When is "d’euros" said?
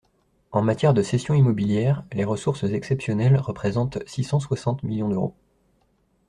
5.09-5.35